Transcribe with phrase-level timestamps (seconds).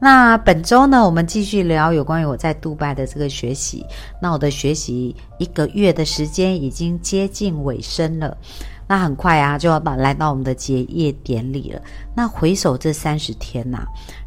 [0.00, 3.86] 那本周呢，我们继续聊有关于我在杜拜的这个学习。
[4.20, 8.36] 那我的学习一个月的时间已经接近尾声了，
[8.86, 11.80] 那很快啊就要到来到我们的结业典礼了。
[12.14, 13.78] 那回首这三十天呐，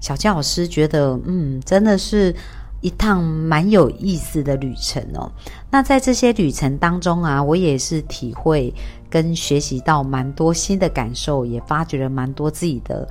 [0.00, 2.34] 小佳老师觉得，嗯，真的是
[2.80, 5.30] 一趟蛮有意思的旅程哦。
[5.70, 8.72] 那在这些旅程当中啊，我也是体会
[9.10, 13.06] 跟学习到蛮多新的感受，也发掘了蛮多自己的。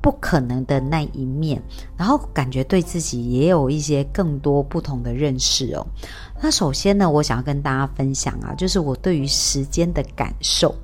[0.00, 1.60] 不可能的那一面，
[1.96, 5.86] 然后感觉对自己也有一些更多不同的认识哦。
[6.40, 10.74] 那首先呢，我想要跟大家分享啊，就是我对于时间的感受。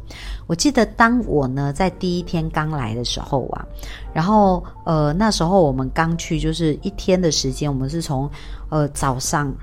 [0.46, 3.64] 我记得当我呢在第一天刚来的时候啊，
[4.12, 8.28] 然后呃那时候我们刚去，就是一天的时间，我们是从
[8.68, 9.54] 呃早上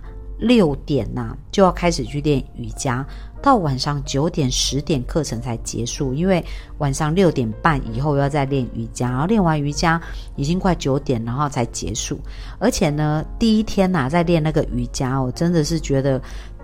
[0.41, 3.05] 六点呐就要开始去练瑜伽。
[3.41, 6.45] 到晚上九点十点课程才结束，因为
[6.77, 9.99] 晚上六点半以后要再练瑜伽，然后练完瑜伽
[10.35, 12.19] 已经快九点，然后才结束。
[12.59, 16.21] 而且呢，第一天呐在练那个瑜伽，我真的是觉得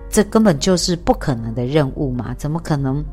[0.08, 3.04] 这根本就是不可能的任务嘛，怎么可能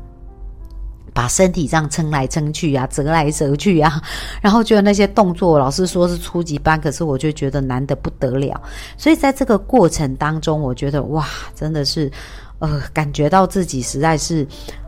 [1.15, 3.99] 把身体这样撑来撑去啊，折来折去啊？
[4.39, 8.61] 然后觉得那些动作，老师说是初级班，可是我就觉得难得不得了。
[8.97, 12.11] 所以在这个过程当中，我觉得哇，真的是。
[12.59, 14.47] 呃，感觉到自己实在是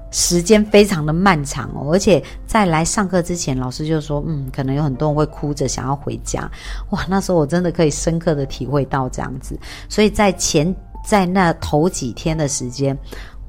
[0.10, 6.50] 时间非常的漫长哦，而且在来上课之前，老师就说，嗯，可能有很多人会哭着想要回家。
[6.92, 9.60] 哇，那时候我真的可以深刻的体会到这样子。
[9.90, 10.74] 所以在前
[11.06, 12.98] 在那头几天的时间，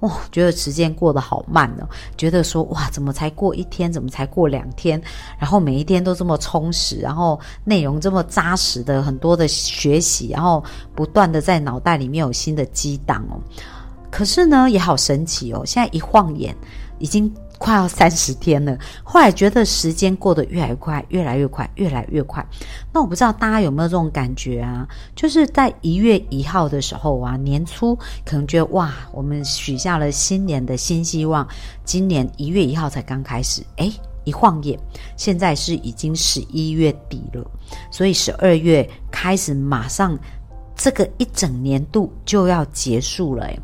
[0.00, 5.00] 哦，觉得时间过得好慢哦，觉得说，哇，怎么才过一天，怎么才过两天，
[5.38, 10.62] 然后每一天都这么充实，然后内容这么扎实的很多的学习，然后
[10.94, 13.40] 不断的在脑袋里面有新的激荡哦。
[14.10, 15.62] 可是呢，也好神奇哦！
[15.66, 16.56] 现在一晃眼，
[16.98, 18.76] 已经快要三十天了。
[19.02, 22.44] 后来觉得时间过得越来越快，越来越快，越来越快。
[22.92, 24.86] 那我不知道大家有没有这种感觉啊？
[25.16, 31.46] 就是在一月一号的时候啊，年初可能觉得哇，我们许下了新年的新希望。
[31.84, 33.92] 今年一月一号才刚开始，诶，
[34.24, 34.78] 一晃眼，
[35.16, 37.44] 现在是已经十一月底了。
[37.90, 40.16] 所以十二月开始，马上
[40.76, 43.60] 这个一整年度就要结束了，诶。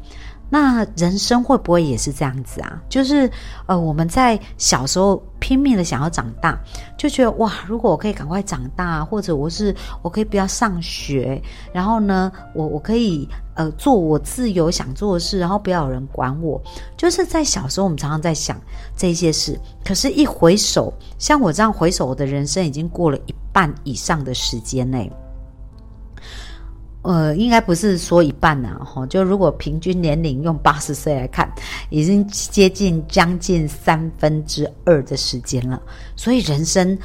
[0.50, 2.80] 那人生会不会也是这样子啊？
[2.88, 3.30] 就是
[3.66, 6.58] 呃，我们在小时候拼命的想要长大，
[6.96, 16.62] 就觉得哇，如果我可以赶快长大，或者我是我可以不要上学，然后呢，我我可以呃做我自由想做的事，然后不要有人管我。
[16.96, 18.60] 就是在小时候，我们常常在想
[18.96, 25.10] 这些事，可是，一回首，像我这样回首，我的人生已经过了一半以上的时间内。
[27.04, 31.46] 呃，应该不是说一半呐，哈，就如果平均年龄用八十岁来看，
[31.90, 35.80] 已经接近将近三分之二的时间了。
[36.16, 36.98] 所以人生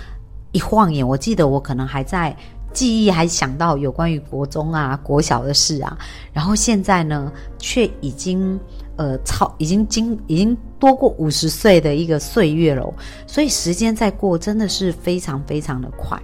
[0.53, 2.33] 一晃眼，我记得我可能还在
[2.71, 5.97] 记忆，还想到有关于国中啊、国小的事啊，
[6.31, 8.57] 然后现在呢，却已经
[8.95, 12.89] 呃超，已经经已经多过五十岁的一个岁月了。
[13.27, 16.17] 所以时间在过，真的是非常非常的快。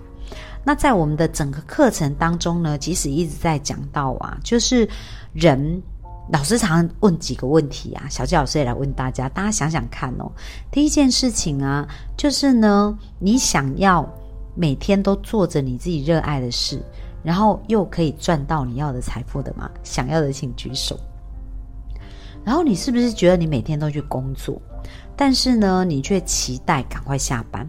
[0.65, 4.89] 那在我们的整个课程当中呢，即使一直在讲到啊，就是
[5.31, 5.81] 人
[6.31, 10.31] 老师常常问几个问题啊，小纪老师也来问大家，大家想想看哦。
[10.71, 11.87] 第一件事情啊，
[12.17, 14.03] 就是呢，你想要
[14.55, 16.81] 每天都做着你自己热爱的事，
[17.21, 19.69] 然后又可以赚到你要的财富的吗？
[19.83, 20.99] 想要的请举手。
[22.43, 24.59] 然后你是不是觉得你每天都去工作，
[25.15, 27.67] 但是呢，你却期待赶快下班？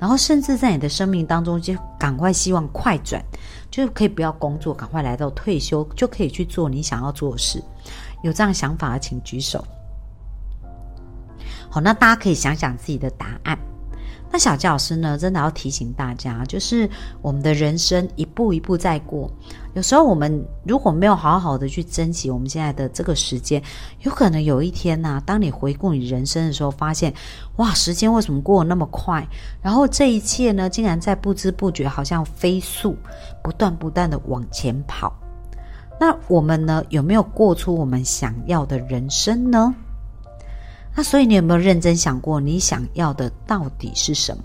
[0.00, 3.22] 然后，甚至在你的生命当中，就赶快希望快转，
[3.70, 7.62] 就可以不要工作，赶快来到退休，就可以去做你想要做的事。
[8.22, 9.62] 有这样想法的，请举手。
[11.70, 13.58] 好，那大家可以想想自己的答案。
[14.32, 16.88] 那小教师呢，真的要提醒大家，就是
[17.20, 19.28] 我们的人生一步一步在过。
[19.74, 23.60] 有时候我们如果没有好好的去珍惜我们现在的这个时间，
[24.02, 27.12] 有可能有一天呢，当你回顾你人生的时候，发现
[27.56, 29.26] 哇，时间为什么过得那么快？
[29.60, 32.96] 然后这一切呢，竟然在不知不觉，好像飞速，
[33.42, 35.12] 不断不断的往前跑。
[35.98, 39.74] 那我们呢，有没有过出我们想要的人生呢？
[41.00, 44.44] 那所以你有没有认真想过，你想要的到底是什么？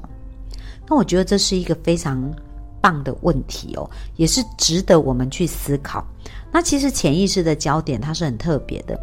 [0.87, 2.33] 那我觉得这是一个非常
[2.79, 6.01] 棒的问题哦，也是值得我们去思考。
[6.53, 8.97] 那其实潜意识的焦点它是很特别的。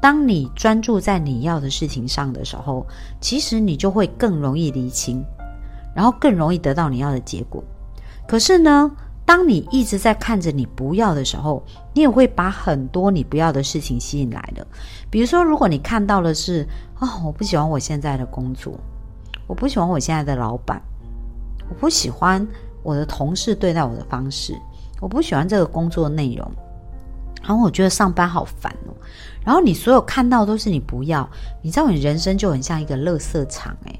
[0.00, 2.86] 当你专注在你要的事情上的时候，
[3.20, 5.24] 其实你就会更容易厘清，
[5.96, 7.64] 然后更容易得到你要的结果。
[8.28, 8.88] 可是呢，
[9.32, 11.64] 当你一直在看着你不要的时候，
[11.94, 14.66] 你也会把很多你不要的事情吸引来的。
[15.08, 16.68] 比如说，如果你看到的是
[17.00, 18.78] 哦，我不喜欢我现在的工作，
[19.46, 20.78] 我不喜欢我现在的老板，
[21.70, 22.46] 我不喜欢
[22.82, 24.54] 我的同事对待我的方式，
[25.00, 26.52] 我不喜欢这个工作内容，
[27.42, 28.92] 然后我觉得上班好烦哦。
[29.42, 31.26] 然后你所有看到都是你不要，
[31.62, 33.98] 你知道你人生就很像一个垃圾场，诶，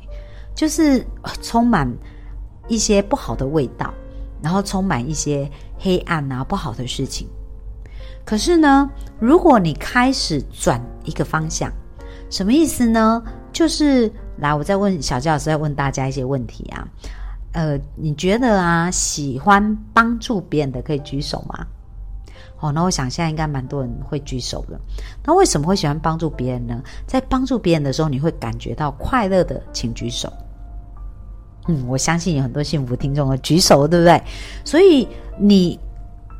[0.55, 1.03] 就是
[1.41, 1.91] 充满
[2.69, 3.95] 一些不好的味道。
[4.43, 7.29] 然后充满一些黑暗啊，不好的事情。
[8.25, 11.73] 可是呢，如果你开始转一个方向，
[12.31, 13.23] 什么意思呢？
[13.53, 16.89] 就是来，我再问小教老师，再问大家一些问题啊。
[17.53, 21.67] 呃，你觉得啊，喜欢帮助别人的可以举手吗？
[22.61, 24.81] 哦，那我想现在应该蛮多人会举手的。
[25.25, 26.81] 那为什么会喜欢帮助别人呢？
[27.07, 30.33] 在帮助别人的时候，你会感觉到快乐的，请举手。
[31.69, 34.21] 嗯，我相信有很多幸福听众会举手，对不对？
[34.65, 35.07] 所以
[35.39, 35.79] 你，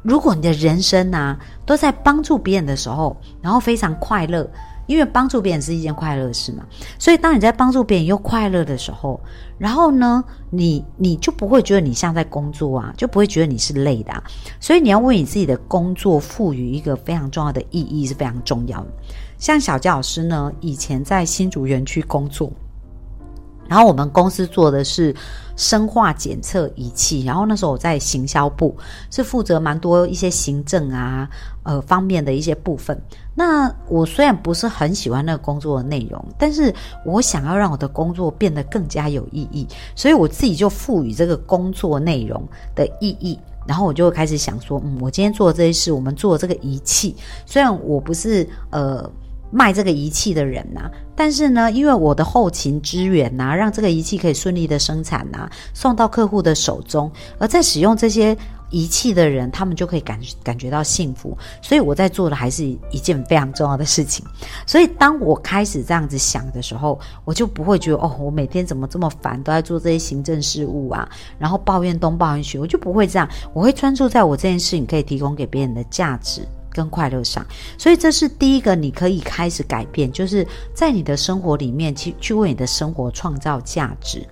[0.03, 4.51] 如果你的人生呢都在帮助别人的时候，然后非常快乐，
[4.87, 6.67] 因为帮助别人是一件快乐的事嘛。
[6.99, 9.21] 所以当你在帮助别人又快乐的时候，
[9.59, 14.13] 然后呢，你你就不会觉得你像在工作啊，就不会觉得你是累的。
[14.59, 18.89] 所以你要为你自己的工作赋予一个非常重要的意义是非常重要的。
[19.39, 22.53] 像小杰老师呢，以前在新竹园区工作。
[23.73, 25.17] 然后我们公司做的是
[25.57, 28.77] 生化检测仪器，然后那时候我在行销部
[29.11, 31.27] 是负责蛮多一些行政啊
[31.63, 33.01] 呃方面的一些部分。
[33.35, 36.71] 那我虽然不是很喜欢那个工作的内容，但是
[37.07, 39.67] 我想要让我的工作变得更加有意义，
[39.97, 43.41] 所以我自己就赋予这个工作内容的意义。
[43.67, 47.17] 然后我就开始想说，嗯，我今天做的这些事，我们做这个仪器，
[47.47, 49.11] 虽然我不是呃。
[49.53, 58.35] 卖这个仪器的人呐，但是呢，因为我的后勤支援呐，让这个仪器可以顺利的生产呐，送到客户的手中，而在使用这些
[58.71, 61.37] 仪器的人，他们就可以感感觉到幸福。
[61.61, 64.25] 所以我在做的还是一件非常重要的事情。
[64.67, 71.07] 所以当我开始这样子想的时候，我就不会觉得哦，我每天怎么这么烦，都在做这些行政事务啊，
[71.39, 76.41] 然后抱怨东抱怨西，我就不会这样，我会专注在我这件事情可以提供给别人的价值。
[76.73, 77.45] 跟快乐上，
[77.79, 84.27] 所以这是第一个你可以开始改变，就是在你的生活里面去去为你的生活创造价值，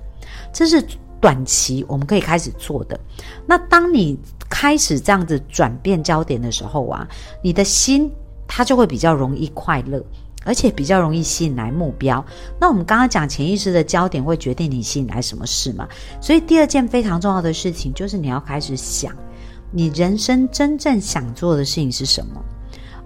[0.53, 0.85] 这是
[1.21, 2.99] 短期我们可以开始做的。
[3.47, 7.07] 那当你开始这样子转变焦点的时候啊，
[7.43, 8.11] 你的心
[8.49, 10.03] 它就会比较容易快乐，
[10.45, 12.25] 而且比较容易吸引来目标。
[12.59, 15.87] 那我们刚刚讲潜意识的焦点会决定你吸引来什么事嘛？
[16.21, 19.15] 所以第二件非常重要的事情就是你要开始想。
[19.73, 22.43] 你人生真正想做的事情是什么？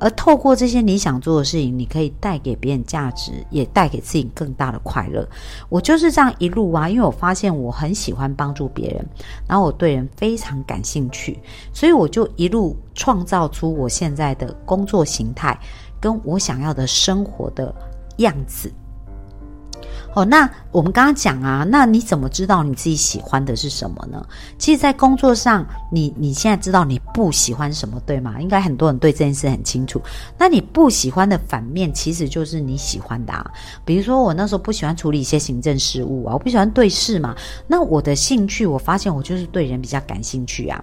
[0.00, 5.26] 而透过这些你想做的事情，你可以带给别人价值，也带给自己更大的快乐。
[5.68, 9.06] 我就是这样一路啊，因为我发现我很喜欢帮助别人，
[9.46, 11.38] 然后我对人非常感兴趣，
[11.72, 15.58] 所以我就一路创造出我现在的工作形态，
[16.00, 17.72] 跟我想要的生活的
[18.16, 18.70] 样子。
[20.14, 24.24] 哦，那我们刚刚讲啊，那你怎么知道你自己喜欢的是什么呢？
[24.58, 28.40] 其实，在工作上，你你现在知道你不喜欢什么，对吗？
[28.40, 30.00] 应该很多人对这件事很清楚。
[30.38, 33.44] 那你不喜欢的反面，其实就是你喜欢的啊。
[33.84, 37.34] 比如说，我那时候不喜欢处理一些行政事务啊，我不喜欢对事嘛。
[37.66, 40.80] 那我的兴趣，我发现我就是对人比较感兴趣啊。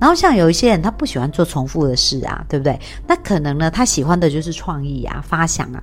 [0.00, 2.76] 然后像有一些人，他不喜欢做重复的事啊，对不对？
[3.06, 5.80] 那可能呢，他喜欢的就是创意啊、发想啊。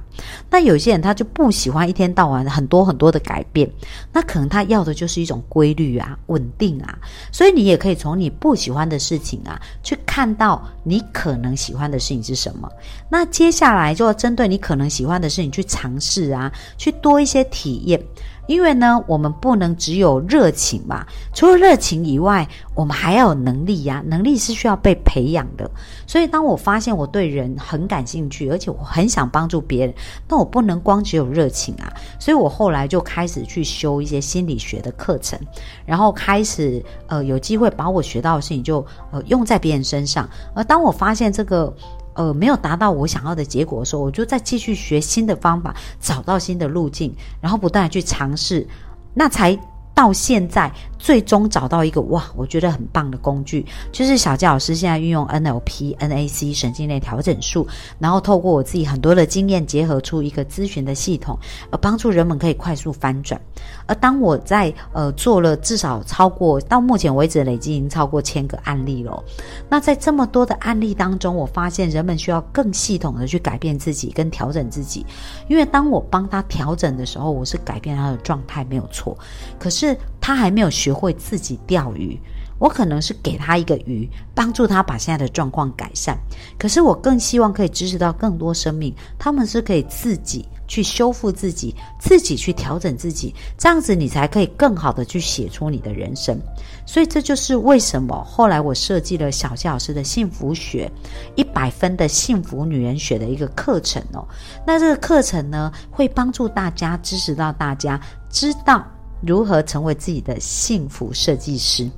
[0.49, 2.88] 那有些人他就不喜欢一天到晚很多。
[2.89, 3.69] 很多的改变，
[4.11, 6.97] 那可能他要的就是一种规律啊、稳定啊，
[7.31, 12.69] 所以你也可以从你不喜欢的事情啊，去看到你可能喜欢的事情是什么。
[13.09, 18.01] 那接下来就要针对你可能喜欢的事情去尝试啊，去多一些体验。
[18.49, 24.03] 因为呢，我们不能只有热情嘛，除了热情以外，我们还要有能力呀。
[24.07, 25.69] 能力是需要被培养的。
[26.07, 29.93] 所以，当我发现我对人很感兴趣，而且我很想帮助别人，
[30.27, 31.93] 那我不能光只有热情啊。
[32.19, 35.39] 所以我后来就开始去修一些心理学的课程，
[35.85, 40.27] 然后开始呃有机会把我学到的事情就呃用在别人身上。
[40.55, 41.71] 而当我发现这个。
[42.19, 48.67] 呃，没有达到我想要的结果的时候，我就再继续学新的方法，找到新的路径，然后不断去尝试，
[49.13, 49.57] 那才
[49.95, 50.69] 到现在
[50.99, 57.65] 最终找到一个哇，我觉得很棒的工具，就是小佳老师现在运用 NLP、NAC 神经类调整术，
[57.97, 61.39] 然后透过我自己很多的经验，结合出一个咨询的系统，
[61.71, 63.39] 而帮助人们可以快速翻转。
[63.87, 69.23] 而当我在呃做了至少超过到目前为止累计已经超过千个案例了，
[69.69, 75.05] 那在这么多的案例当中，我发现人们需要更系统的去改变自己跟调整自己，
[75.47, 79.17] 因为当我帮他调整的时候，我是改变他的状态没有错，
[79.57, 79.97] 可是
[80.29, 82.15] 他还没有学会自己钓鱼。
[82.59, 86.15] 我可能是给他一个鱼，帮助他把现在的状况改善。
[86.59, 96.37] 可是我更希望可以支持到更多生命，他们是可以自己去修复自己，自己去调整自己，这样子你才可以更好的去写出你的人生。
[96.85, 100.91] 所以这就是为什么后来我设计了小谢老师的幸福学
[101.35, 104.27] 一百分的幸福女人学的一个课程哦。
[104.67, 107.97] 那这个课程呢，会帮助大家支持到大家
[108.29, 108.85] 知道
[109.21, 111.89] 如何成为自己的幸福设计师。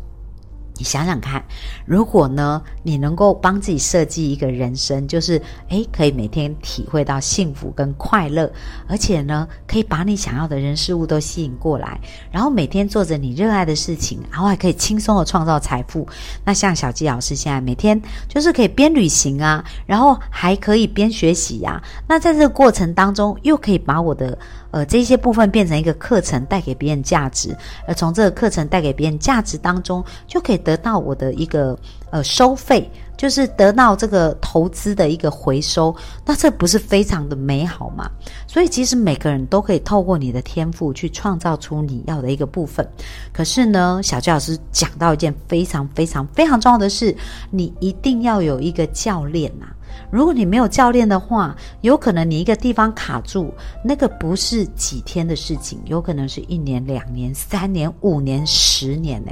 [0.78, 1.44] 你想想看，
[1.86, 8.52] 如果呢，你能够帮自己设计一个人生，就是诶，可以每天体会到幸福跟快乐，
[8.88, 12.00] 而且呢，可以把你想要的人事物都吸引过来，
[12.32, 16.08] 然后每天做着你热爱的事情，然后还可以轻松的创造财富。
[16.44, 21.80] 那像小纪老师现在每天就是可以边旅行啊，然后还可以边学习呀。
[22.08, 24.36] 那在这个过程当中，又可以把我的。
[24.72, 31.78] 呃，这些部分变成一个课程，带给别人价值，而从这个课程带给别人价值当中，就可以得到我的一个
[32.10, 35.94] 呃收费，就是得到这个投资的一个回收，
[36.26, 38.10] 那这不是非常的美好吗？
[38.48, 42.88] 所以其实每个人都可以透过你的天赋去创造出你要的一个部分。
[43.34, 47.16] 可是呢，小教老师讲到一件非常非常非常重要的事，
[47.50, 49.66] 你一定要有一个教练呐。
[50.10, 59.32] 如果你没有教练的话，有可能你一个地方卡住，那个不是几天的事情，有可能是一年、两年、三年、五年、十年呢。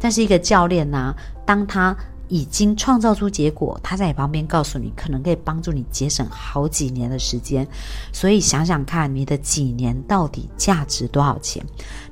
[0.00, 1.96] 但是一个教练呢，当他
[2.28, 7.66] 已经创造出结果，他在你旁边告诉你，可能可以帮助你节省好几年的时间。
[8.12, 11.64] 所以想想看，你的几年到底价值多少钱？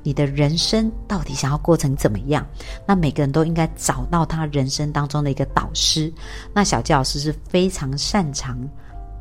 [0.03, 2.45] 你的人生到底想要过成怎么样？
[2.85, 6.11] 那每个人都应该找到他人生当中的一个导师。
[6.53, 8.57] 那小教老师是非常擅长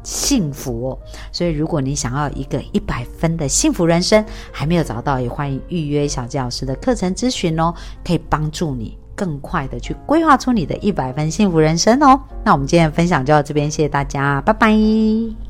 [0.02, 0.98] 幸福哦，
[1.32, 7.74] 所以如果你想要一个一百分的幸福人生，还没有找到，也欢迎预约小教老师的课程咨询哦，
[8.04, 8.96] 可以帮助你。
[9.16, 12.20] 更快的去规划出你的一百分幸福人生哦。
[12.44, 15.45] 那我们今天的分享就到这边，谢谢大家，拜拜。